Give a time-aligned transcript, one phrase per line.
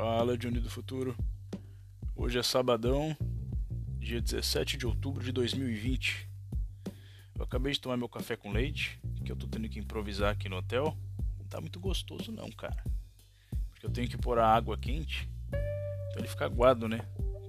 [0.00, 1.14] Fala, Johnny do Futuro.
[2.16, 3.14] Hoje é sabadão,
[3.98, 6.26] dia 17 de outubro de 2020.
[7.36, 10.48] Eu acabei de tomar meu café com leite, que eu tô tendo que improvisar aqui
[10.48, 10.96] no hotel.
[11.38, 12.82] Não tá muito gostoso não, cara.
[13.68, 17.00] Porque eu tenho que pôr a água quente, então ele fica aguado, né?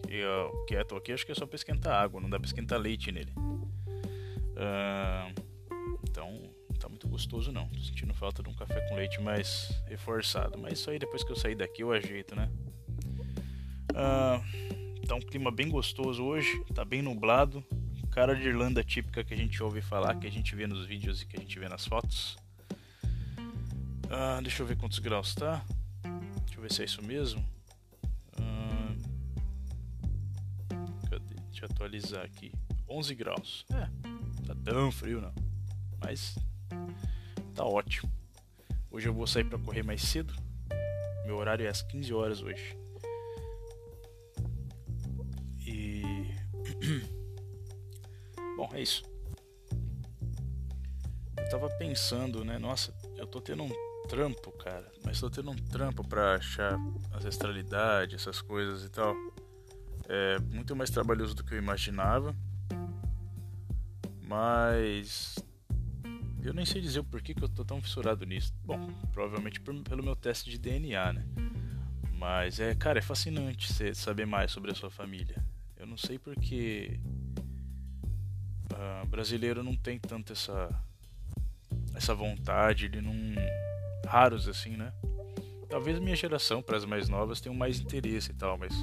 [0.10, 2.78] E eu, quieto aqui, acho que é só pra esquentar água, não dá pra esquentar
[2.78, 3.32] leite nele.
[3.34, 5.41] Muito
[7.22, 7.68] gostoso não.
[7.68, 10.58] Tô sentindo falta de um café com leite mais reforçado.
[10.58, 12.50] Mas isso aí depois que eu sair daqui eu ajeito, né?
[13.92, 17.64] Uh, tá um clima bem gostoso hoje, tá bem nublado.
[18.10, 21.22] Cara de Irlanda típica que a gente ouve falar, que a gente vê nos vídeos
[21.22, 22.36] e que a gente vê nas fotos.
[24.06, 25.64] Uh, deixa eu ver quantos graus tá.
[26.46, 27.46] Deixa eu ver se é isso mesmo.
[31.10, 31.36] Cadê?
[31.52, 32.52] Deixa eu atualizar aqui.
[32.90, 33.66] 11 graus.
[33.72, 33.88] É,
[34.48, 35.34] tá tão frio não.
[36.00, 36.36] Mas
[37.62, 38.12] Tá ótimo.
[38.90, 40.34] Hoje eu vou sair para correr mais cedo.
[41.28, 42.76] Meu horário é às 15 horas hoje.
[45.60, 46.02] E.
[48.58, 49.04] Bom, é isso.
[51.38, 52.58] Eu tava pensando, né?
[52.58, 54.92] Nossa, eu tô tendo um trampo, cara.
[55.06, 56.80] Mas tô tendo um trampo pra achar
[57.14, 59.14] ancestralidade, essas coisas e tal.
[60.10, 62.36] É muito mais trabalhoso do que eu imaginava.
[64.24, 65.36] Mas
[66.44, 68.54] eu nem sei dizer o porquê que eu tô tão fissurado nisso.
[68.64, 71.26] Bom, provavelmente por, pelo meu teste de DNA, né?
[72.18, 75.44] Mas é, cara, é fascinante saber mais sobre a sua família.
[75.78, 77.00] Eu não sei porque
[78.72, 80.70] uh, brasileiro não tem tanto essa
[81.96, 83.14] essa vontade, ele não
[84.06, 84.94] raros assim, né?
[85.70, 88.74] Talvez minha geração, para as mais novas, tenham mais interesse e tal, mas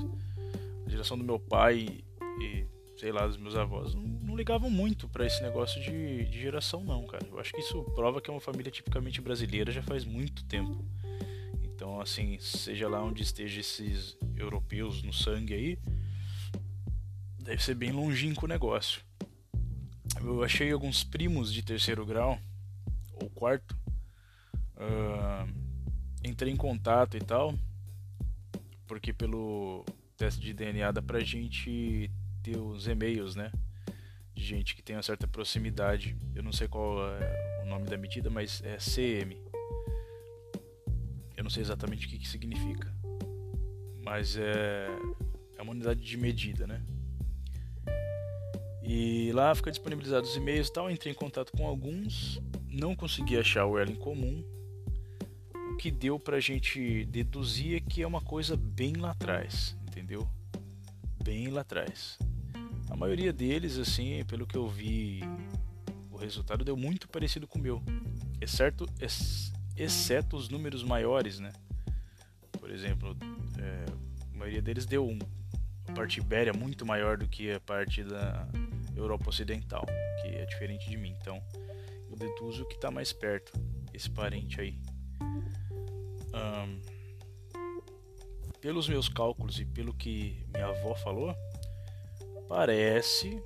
[0.87, 2.03] a geração do meu pai
[2.41, 2.67] e
[2.99, 6.83] sei lá, dos meus avós, não, não ligavam muito para esse negócio de, de geração,
[6.83, 7.25] não, cara.
[7.31, 10.85] Eu acho que isso prova que é uma família tipicamente brasileira já faz muito tempo.
[11.63, 15.79] Então, assim, seja lá onde esteja esses europeus no sangue aí,
[17.39, 19.01] deve ser bem longínquo o negócio.
[20.21, 22.37] Eu achei alguns primos de terceiro grau,
[23.13, 23.79] ou quarto,
[24.77, 25.49] uh,
[26.25, 27.55] entrei em contato e tal,
[28.89, 29.85] porque pelo
[30.17, 32.08] teste de DNA dá pra gente
[32.49, 33.53] ter os e-mails, né?
[34.35, 36.17] De gente que tem uma certa proximidade.
[36.35, 39.37] Eu não sei qual é o nome da medida, mas é CM.
[41.37, 42.93] Eu não sei exatamente o que, que significa.
[44.03, 44.87] Mas é,
[45.57, 46.83] é uma unidade de medida, né?
[48.83, 50.91] E lá fica disponibilizado os e-mails e tal.
[50.91, 54.43] Entrei em contato com alguns, não consegui achar o elo em comum.
[55.73, 60.27] O que deu pra gente deduzir é que é uma coisa bem lá atrás, entendeu?
[61.23, 62.19] Bem lá atrás.
[62.91, 65.21] A maioria deles, assim, pelo que eu vi,
[66.11, 67.83] o resultado deu muito parecido com o meu,
[68.41, 71.53] exceto, ex, exceto os números maiores, né?
[72.53, 73.17] Por exemplo,
[73.59, 73.85] é,
[74.35, 75.19] a maioria deles deu um,
[75.87, 78.49] a parte ibéria muito maior do que a parte da
[78.97, 79.87] Europa Ocidental,
[80.21, 81.15] que é diferente de mim.
[81.21, 81.43] Então,
[82.11, 83.53] eu deduzo que está mais perto,
[83.93, 84.79] esse parente aí.
[86.35, 86.99] Um,
[88.61, 91.35] pelos meus cálculos e pelo que minha avó falou,
[92.49, 93.43] Parece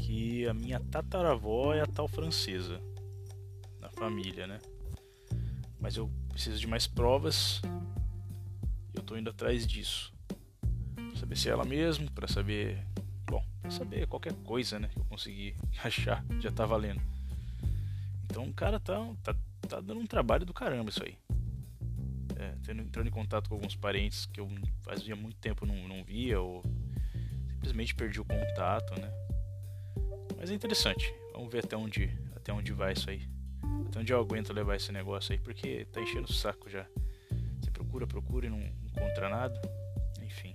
[0.00, 2.80] que a minha tataravó é a tal francesa
[3.78, 4.60] na família, né?
[5.78, 7.60] Mas eu preciso de mais provas
[8.94, 10.12] e eu tô indo atrás disso.
[10.94, 12.82] Pra saber se é ela mesmo, para saber.
[13.26, 14.88] Bom, pra saber qualquer coisa, né?
[14.88, 17.02] Que eu consegui achar, já tá valendo.
[18.24, 19.36] Então o cara tá, tá,
[19.68, 21.18] tá dando um trabalho do caramba isso aí.
[22.36, 24.48] É, tendo, entrando em contato com alguns parentes que eu
[24.82, 26.62] fazia muito tempo não, não via, ou
[27.64, 29.10] simplesmente perdi o contato, né?
[30.36, 31.14] Mas é interessante.
[31.32, 33.26] Vamos ver até onde, até onde vai isso aí.
[33.86, 36.86] Até onde eu aguento levar esse negócio aí, porque tá enchendo o saco já.
[37.60, 39.58] Você procura, procura e não encontra nada.
[40.22, 40.54] Enfim.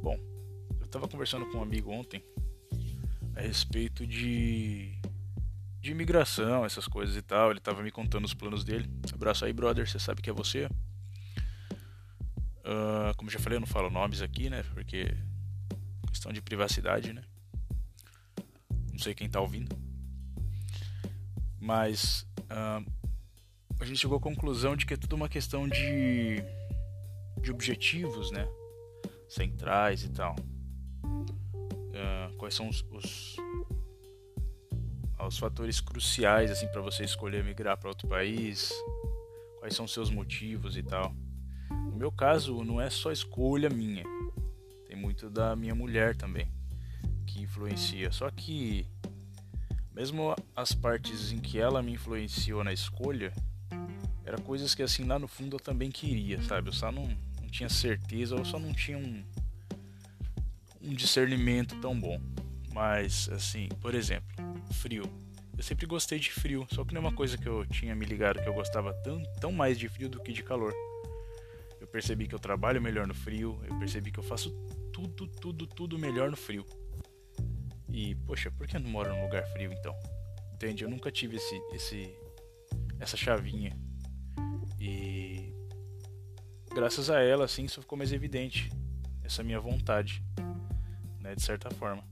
[0.00, 0.16] Bom,
[0.80, 2.22] eu tava conversando com um amigo ontem
[3.34, 4.96] a respeito de
[5.80, 7.50] de imigração, essas coisas e tal.
[7.50, 8.88] Ele tava me contando os planos dele.
[9.12, 9.88] Abraço aí, brother.
[9.88, 10.68] Você sabe que é você.
[12.68, 14.62] Uh, como já falei, eu não falo nomes aqui, né?
[14.74, 15.10] Porque
[16.08, 17.24] questão de privacidade, né?
[18.92, 19.74] Não sei quem tá ouvindo.
[21.58, 22.84] Mas uh,
[23.80, 26.42] a gente chegou à conclusão de que é tudo uma questão de,
[27.40, 28.46] de objetivos, né?
[29.30, 30.36] Centrais e tal.
[31.02, 33.36] Uh, quais são os, os,
[35.26, 38.70] os fatores cruciais assim para você escolher migrar para outro país?
[39.58, 41.14] Quais são os seus motivos e tal?
[41.98, 44.04] Meu caso, não é só escolha minha.
[44.86, 46.48] Tem muito da minha mulher também
[47.26, 48.12] que influencia.
[48.12, 48.86] Só que
[49.94, 53.32] mesmo as partes em que ela me influenciou na escolha,
[54.24, 56.68] Era coisas que assim lá no fundo eu também queria, sabe?
[56.68, 57.08] Eu só não,
[57.40, 59.24] não tinha certeza, eu só não tinha um,
[60.82, 62.20] um discernimento tão bom.
[62.72, 64.28] Mas assim, por exemplo,
[64.70, 65.10] frio.
[65.56, 68.04] Eu sempre gostei de frio, só que não é uma coisa que eu tinha me
[68.04, 70.72] ligado que eu gostava tão, tão mais de frio do que de calor.
[71.88, 74.50] Eu percebi que eu trabalho melhor no frio, eu percebi que eu faço
[74.92, 76.66] tudo, tudo, tudo melhor no frio.
[77.90, 79.98] E, poxa, por que eu não moro num lugar frio então?
[80.52, 80.84] Entende?
[80.84, 82.14] Eu nunca tive esse, esse,
[83.00, 83.74] essa chavinha.
[84.78, 85.50] E
[86.74, 88.70] graças a ela, assim, isso ficou mais evidente.
[89.22, 90.22] Essa minha vontade,
[91.20, 92.04] né, de certa forma.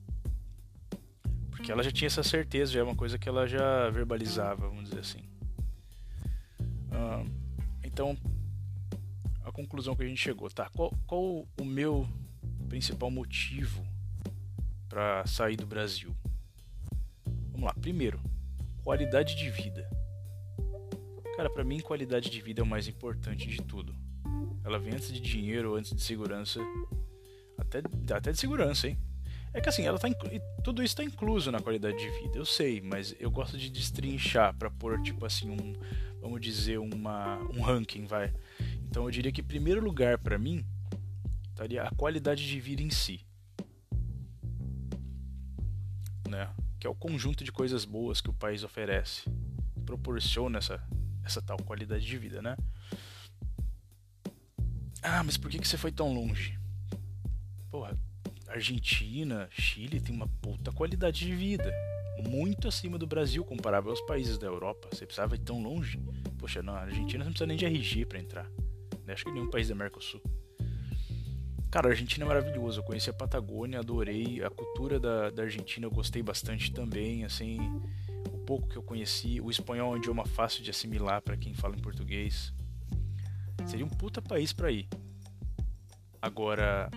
[1.51, 4.85] Porque ela já tinha essa certeza, já é uma coisa que ela já verbalizava, vamos
[4.85, 5.23] dizer assim.
[7.85, 8.17] então,
[9.47, 10.69] a conclusão que a gente chegou, tá?
[10.71, 12.07] Qual, qual o meu
[12.69, 13.87] principal motivo
[14.89, 16.15] para sair do Brasil?
[17.53, 17.75] Vamos lá.
[17.81, 18.21] Primeiro,
[18.83, 19.89] qualidade de vida.
[21.37, 23.95] Cara, para mim, qualidade de vida é o mais importante de tudo.
[24.65, 26.59] Ela vem antes de dinheiro, antes de segurança.
[27.57, 27.83] Até,
[28.13, 28.99] até de segurança, hein?
[29.55, 30.09] É que assim, ela tá
[30.63, 34.55] tudo isso está incluso na qualidade de vida, eu sei, mas eu gosto de destrinchar
[34.55, 35.73] para pôr tipo assim um,
[36.21, 38.35] vamos dizer uma um ranking, vai.
[38.97, 40.65] Então eu diria que primeiro lugar para mim
[41.51, 43.21] estaria a qualidade de vida em si,
[46.27, 46.51] né?
[46.81, 49.31] Que é o conjunto de coisas boas que o país oferece,
[49.85, 50.83] proporciona essa
[51.23, 52.57] essa tal qualidade de vida, né?
[55.03, 56.59] Ah, mas por que que você foi tão longe?
[57.71, 57.99] Porra,
[58.49, 61.71] Argentina, Chile tem uma puta qualidade de vida.
[62.31, 64.89] Muito acima do Brasil, comparável aos países da Europa.
[64.91, 66.01] Você precisava ir tão longe.
[66.39, 68.51] Poxa, na Argentina você não precisa nem de RG para entrar.
[69.07, 69.15] Né?
[69.15, 70.21] Acho que nenhum país da Mercosul.
[71.71, 72.81] Cara, a Argentina é maravilhoso.
[72.81, 74.43] Eu conheci a Patagônia, adorei.
[74.43, 77.25] A cultura da, da Argentina eu gostei bastante também.
[77.25, 77.59] Assim,
[78.33, 79.41] o pouco que eu conheci.
[79.41, 82.53] O espanhol é um idioma fácil de assimilar para quem fala em português.
[83.67, 84.89] Seria um puta país para ir.
[86.21, 86.91] Agora,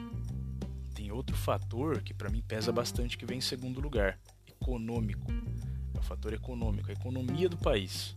[0.96, 5.32] tem outro fator que para mim pesa bastante que vem em segundo lugar, econômico.
[5.94, 8.16] É o fator econômico, a economia do país.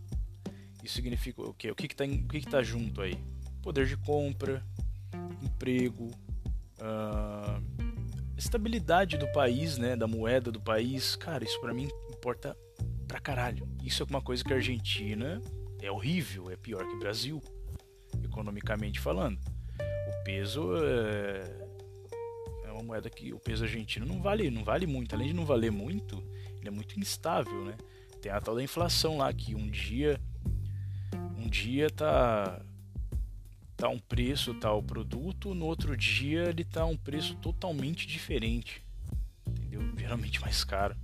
[0.83, 1.71] Isso significa o quê?
[1.71, 3.17] O que está que, que tá junto aí?
[3.63, 4.63] Poder de compra,
[5.41, 6.11] emprego,
[6.79, 7.63] uh,
[8.37, 11.15] estabilidade do país, né, da moeda do país.
[11.15, 12.55] Cara, isso para mim importa
[13.07, 13.67] pra caralho.
[13.81, 15.41] Isso é uma coisa que a Argentina
[15.81, 17.41] é horrível, é pior que o Brasil,
[18.23, 19.39] economicamente falando.
[19.79, 20.71] O peso
[22.65, 25.15] é uma moeda que o peso argentino não vale, não vale muito.
[25.15, 26.23] Além de não valer muito,
[26.59, 27.75] ele é muito instável, né?
[28.21, 30.19] Tem a tal da inflação lá que um dia
[31.37, 32.61] um dia tá
[33.83, 38.81] tá um preço, o produto, no outro dia ele tá um preço totalmente diferente.
[39.45, 39.81] Entendeu?
[39.97, 40.95] Geralmente mais caro.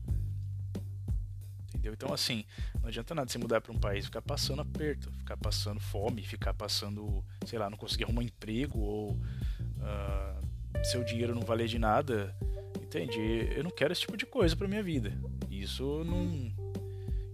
[1.68, 1.92] Entendeu?
[1.94, 2.46] Então assim,
[2.82, 6.54] não adianta nada você mudar para um país ficar passando aperto, ficar passando fome, ficar
[6.54, 12.34] passando, sei lá, não conseguir arrumar emprego ou uh, seu dinheiro não valer de nada,
[12.82, 13.20] entende?
[13.58, 15.20] Eu não quero esse tipo de coisa para minha vida.
[15.52, 16.50] Isso não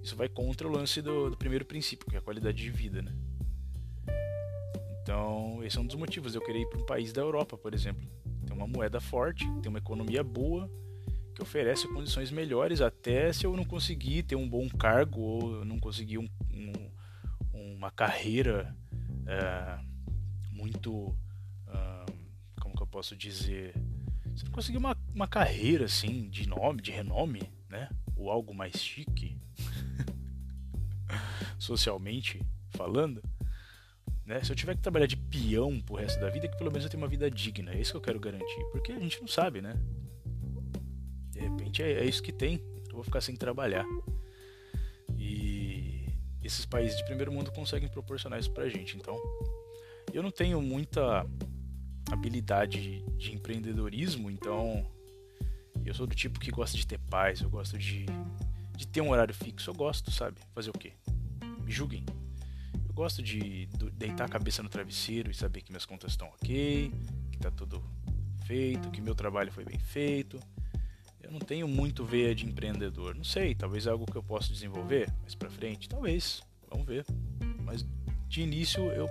[0.01, 3.01] isso vai contra o lance do, do, primeiro princípio, que é a qualidade de vida,
[3.01, 3.11] né?
[5.65, 8.07] Esse é um dos motivos eu querer ir para um país da Europa, por exemplo.
[8.45, 10.69] Tem uma moeda forte, tem uma economia boa,
[11.33, 15.79] que oferece condições melhores, até se eu não conseguir ter um bom cargo ou não
[15.79, 18.75] conseguir um, um, uma carreira
[19.27, 19.79] é,
[20.51, 21.15] muito
[22.95, 23.73] posso dizer,
[24.33, 27.89] você não conseguiu uma, uma carreira assim de nome, de renome, né?
[28.15, 29.37] Ou algo mais chique,
[31.59, 33.21] socialmente falando,
[34.25, 34.43] né?
[34.43, 36.89] Se eu tiver que trabalhar de peão pro resto da vida, que pelo menos eu
[36.89, 37.73] tenha uma vida digna.
[37.73, 39.79] É isso que eu quero garantir, porque a gente não sabe, né?
[41.31, 42.61] De repente é, é isso que tem.
[42.89, 43.85] Eu vou ficar sem trabalhar.
[45.17, 46.07] E
[46.43, 48.97] esses países de primeiro mundo conseguem proporcionar isso pra gente.
[48.97, 49.15] Então,
[50.13, 51.25] eu não tenho muita
[52.11, 54.85] habilidade de empreendedorismo, então
[55.83, 58.05] eu sou do tipo que gosta de ter paz, eu gosto de,
[58.75, 60.39] de ter um horário fixo, eu gosto, sabe?
[60.53, 60.93] Fazer o quê?
[61.63, 62.05] Me julguem.
[62.95, 66.89] Gosto de deitar a cabeça no travesseiro e saber que minhas contas estão ok,
[67.29, 67.83] que tá tudo
[68.45, 70.39] feito, que meu trabalho foi bem feito.
[71.21, 73.13] Eu não tenho muito veia de empreendedor.
[73.13, 76.41] Não sei, talvez é algo que eu possa desenvolver mais para frente, talvez.
[76.69, 77.05] Vamos ver.
[77.65, 77.85] Mas
[78.29, 79.09] de início eu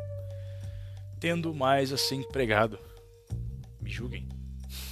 [1.21, 2.79] tendo mais a ser empregado.
[3.83, 4.27] Me julguem.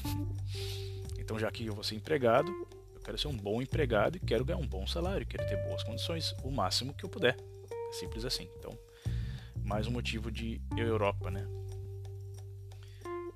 [1.19, 2.51] então, já que eu vou ser empregado,
[2.95, 5.83] eu quero ser um bom empregado e quero ganhar um bom salário, quero ter boas
[5.83, 7.39] condições, o máximo que eu puder.
[7.93, 8.49] É simples assim.
[8.59, 8.77] Então,
[9.63, 11.47] mais um motivo de Europa, né?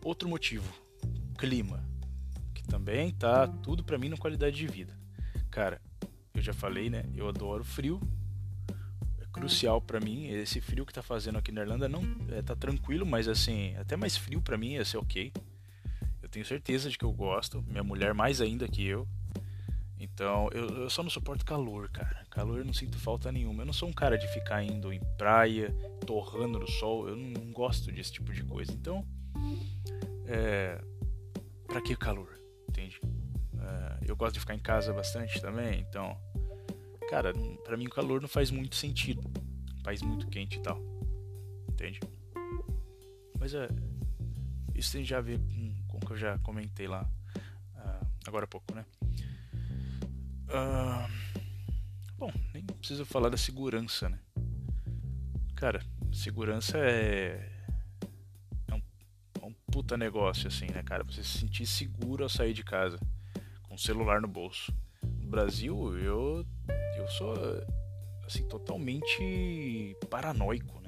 [0.02, 0.72] Outro motivo,
[1.36, 1.86] clima,
[2.54, 4.98] que também tá tudo para mim na qualidade de vida.
[5.50, 5.78] Cara,
[6.32, 7.04] eu já falei, né?
[7.14, 8.00] Eu adoro frio.
[9.30, 10.28] crucial para mim.
[10.28, 13.94] Esse frio que tá fazendo aqui na Irlanda não é, tá tranquilo, mas assim, até
[13.94, 15.34] mais frio para mim ia ser ok.
[16.22, 19.06] Eu tenho certeza de que eu gosto, minha mulher mais ainda que eu.
[19.98, 22.26] Então, eu, eu só não suporto calor, cara.
[22.30, 23.62] Calor eu não sinto falta nenhuma.
[23.62, 25.74] Eu não sou um cara de ficar indo em praia,
[26.06, 27.08] torrando no sol.
[27.08, 28.72] Eu não, não gosto desse tipo de coisa.
[28.72, 29.06] Então,
[30.26, 30.80] é.
[31.66, 32.38] Pra que calor?
[32.68, 33.00] Entende?
[33.58, 35.80] É, eu gosto de ficar em casa bastante também.
[35.80, 36.16] Então,
[37.08, 37.32] cara,
[37.64, 39.22] para mim o calor não faz muito sentido.
[39.82, 40.78] Faz muito quente e tal.
[41.70, 42.00] Entende?
[43.38, 43.68] Mas é.
[44.74, 47.08] Isso tem já a ver com, com o que eu já comentei lá
[47.74, 48.84] uh, agora há pouco, né?
[50.48, 51.10] Uh,
[52.16, 54.18] bom, nem preciso falar da segurança, né?
[55.56, 55.80] Cara,
[56.12, 57.50] segurança é.
[58.68, 58.82] É um,
[59.42, 61.02] é um puta negócio, assim, né, cara?
[61.04, 62.98] Você se sentir seguro ao sair de casa
[63.62, 64.72] com o celular no bolso.
[65.02, 66.46] No Brasil, eu.
[66.96, 67.34] Eu sou.
[68.24, 70.85] Assim, totalmente paranoico, né?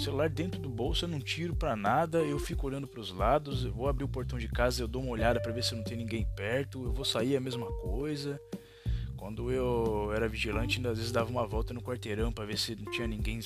[0.00, 3.66] Celular dentro do bolso eu não tiro para nada, eu fico olhando para os lados,
[3.66, 5.84] eu vou abrir o portão de casa, eu dou uma olhada para ver se não
[5.84, 8.40] tem ninguém perto, eu vou sair a mesma coisa.
[9.14, 12.74] Quando eu era vigilante, ainda às vezes dava uma volta no quarteirão para ver se
[12.74, 13.40] não tinha ninguém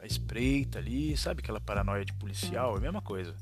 [0.00, 2.76] à espreita ali, sabe aquela paranoia de policial?
[2.76, 3.34] É a mesma coisa.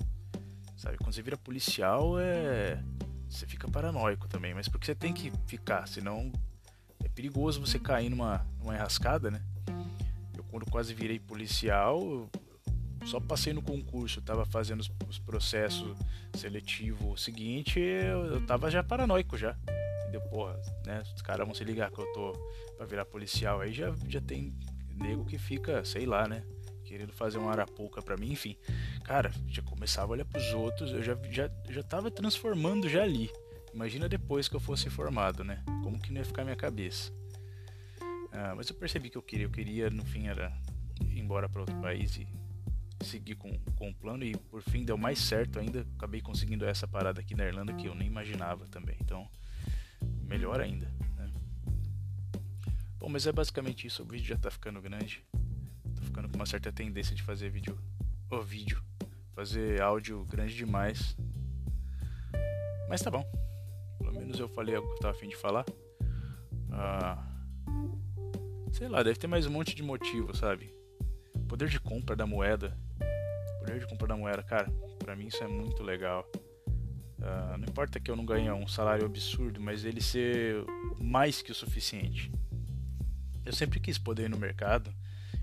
[0.75, 2.83] Sabe, quando você vira policial é
[3.29, 6.33] você fica paranoico também, mas porque você tem que ficar, senão
[7.05, 9.43] é perigoso você cair numa, numa enrascada, né?
[10.59, 12.29] Quando quase virei policial,
[13.05, 15.97] só passei no concurso, tava fazendo os, os processos
[16.35, 19.57] seletivos seguinte, eu, tava já paranoico já.
[20.03, 20.21] Entendeu?
[20.23, 21.03] Porra, né?
[21.15, 22.33] Os caras vão se ligar que eu tô
[22.77, 23.61] pra virar policial.
[23.61, 24.53] Aí já, já tem
[24.97, 26.43] nego que fica, sei lá, né?
[26.85, 28.57] Querendo fazer uma arapuca pra mim, enfim.
[29.05, 33.31] Cara, já começava a olhar pros outros, eu já, já, já tava transformando já ali.
[33.73, 35.63] Imagina depois que eu fosse formado, né?
[35.85, 37.13] Como que não ia ficar minha cabeça.
[38.41, 40.57] Ah, mas eu percebi que eu queria, eu queria no fim era
[41.01, 42.29] ir embora para outro país e
[43.05, 46.87] seguir com, com o plano e por fim deu mais certo ainda, acabei conseguindo essa
[46.87, 48.97] parada aqui na Irlanda que eu nem imaginava também.
[49.01, 49.29] Então,
[50.23, 50.87] melhor ainda.
[51.17, 51.33] Né?
[53.01, 54.05] Bom, mas é basicamente isso.
[54.05, 55.25] O vídeo já tá ficando grande.
[55.97, 57.77] Tô ficando com uma certa tendência de fazer vídeo,
[58.31, 58.81] o vídeo,
[59.35, 61.17] fazer áudio grande demais.
[62.89, 63.25] Mas tá bom.
[63.99, 65.65] Pelo menos eu falei algo que eu tava afim de falar.
[66.71, 67.28] Ah,
[68.73, 70.73] Sei lá, deve ter mais um monte de motivo, sabe?
[71.49, 72.77] Poder de compra da moeda.
[73.61, 76.25] Poder de compra da moeda, cara, pra mim isso é muito legal.
[77.19, 80.65] Uh, não importa que eu não ganhe um salário absurdo, mas ele ser
[81.01, 82.31] mais que o suficiente.
[83.45, 84.95] Eu sempre quis poder ir no mercado,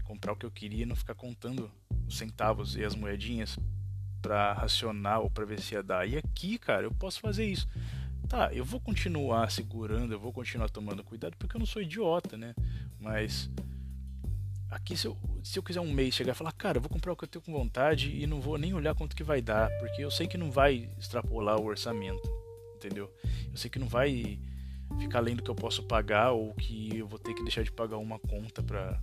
[0.06, 1.70] comprar o que eu queria e não ficar contando
[2.08, 3.58] os centavos e as moedinhas
[4.22, 6.08] para racionar ou para ver se ia dar.
[6.08, 7.68] E aqui, cara, eu posso fazer isso.
[8.28, 12.36] Tá, eu vou continuar segurando, eu vou continuar tomando cuidado porque eu não sou idiota,
[12.38, 12.56] né?
[13.06, 13.52] Mas
[14.72, 17.16] aqui se eu, se eu quiser um mês chegar e falar, cara, vou comprar o
[17.16, 20.04] que eu tenho com vontade e não vou nem olhar quanto que vai dar, porque
[20.04, 22.28] eu sei que não vai extrapolar o orçamento,
[22.76, 23.14] entendeu?
[23.52, 24.40] Eu sei que não vai
[25.00, 27.72] ficar além do que eu posso pagar ou que eu vou ter que deixar de
[27.72, 29.00] pagar uma conta pra,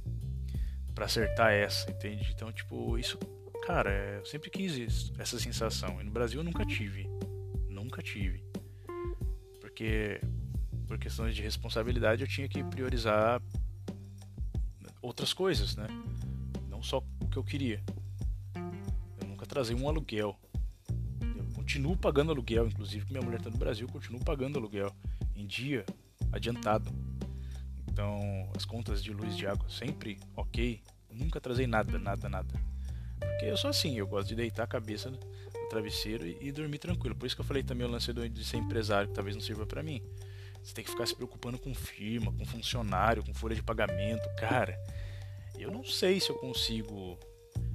[0.97, 2.33] pra acertar essa, entende?
[2.35, 3.17] Então, tipo, isso,
[3.65, 6.01] cara, é, eu sempre quis isso, essa sensação.
[6.01, 7.07] E no Brasil eu nunca tive.
[7.69, 8.43] Nunca tive.
[9.61, 10.21] Porque
[10.89, 13.41] por questões de responsabilidade eu tinha que priorizar
[15.03, 15.87] outras coisas, né?
[16.71, 17.83] Não só o que eu queria.
[19.21, 20.39] Eu nunca trazei um aluguel.
[21.21, 24.95] Eu continuo pagando aluguel, inclusive que minha mulher está no Brasil, continuo pagando aluguel
[25.35, 25.85] em dia
[26.31, 26.91] adiantado.
[27.89, 30.81] Então, as contas de luz de água sempre ok.
[31.11, 32.55] Nunca trazei nada, nada, nada.
[33.19, 35.19] Porque eu sou assim, eu gosto de deitar a cabeça no
[35.69, 37.15] travesseiro e, e dormir tranquilo.
[37.15, 39.67] Por isso que eu falei também o lance de ser empresário, que talvez não sirva
[39.67, 40.03] para mim.
[40.63, 44.29] Você tem que ficar se preocupando com firma, com funcionário, com folha de pagamento.
[44.37, 44.79] Cara,
[45.59, 47.19] eu não sei se eu consigo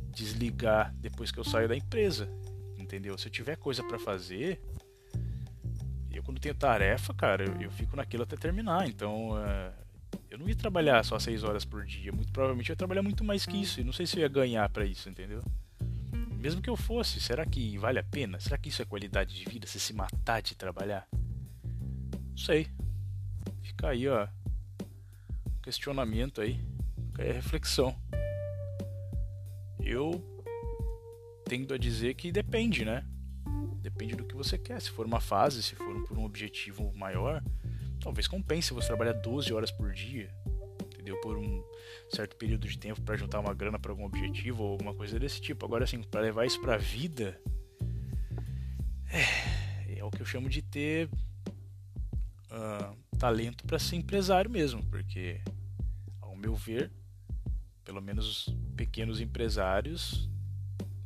[0.10, 2.30] desligar depois que eu saio da empresa.
[2.78, 3.18] Entendeu?
[3.18, 4.62] Se eu tiver coisa para fazer,
[6.12, 8.88] eu quando tenho tarefa, cara, eu, eu fico naquilo até terminar.
[8.88, 9.74] Então, uh,
[10.30, 12.12] eu não ia trabalhar só seis horas por dia.
[12.12, 13.82] Muito provavelmente eu ia trabalhar muito mais que isso.
[13.82, 15.44] E não sei se eu ia ganhar para isso, entendeu?
[16.38, 18.40] Mesmo que eu fosse, será que vale a pena?
[18.40, 19.68] Será que isso é qualidade de vida?
[19.68, 21.08] Você se matar de trabalhar?
[22.38, 22.68] Não sei.
[23.64, 24.28] Fica aí, ó.
[25.64, 26.62] Questionamento aí.
[27.08, 28.00] Fica aí a reflexão.
[29.80, 30.24] Eu
[31.46, 33.04] tendo a dizer que depende, né?
[33.82, 34.80] Depende do que você quer.
[34.80, 37.44] Se for uma fase, se for por um objetivo maior,
[38.00, 40.30] talvez compense você trabalhar 12 horas por dia,
[40.94, 41.20] entendeu?
[41.22, 41.64] Por um
[42.08, 45.42] certo período de tempo para juntar uma grana para algum objetivo ou alguma coisa desse
[45.42, 45.66] tipo.
[45.66, 47.42] Agora, assim, para levar isso para a vida,
[49.10, 51.10] é, é o que eu chamo de ter
[52.58, 55.40] uh, talento para ser empresário mesmo, porque,
[56.22, 56.92] ao meu ver,
[57.88, 60.30] Pelo menos pequenos empresários,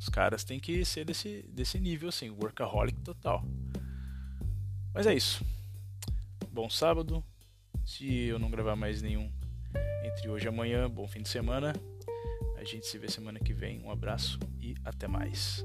[0.00, 3.44] os caras têm que ser desse, desse nível assim, workaholic total.
[4.92, 5.44] Mas é isso.
[6.50, 7.22] Bom sábado.
[7.86, 9.30] Se eu não gravar mais nenhum
[10.04, 11.72] entre hoje e amanhã, bom fim de semana.
[12.56, 13.80] A gente se vê semana que vem.
[13.84, 15.64] Um abraço e até mais.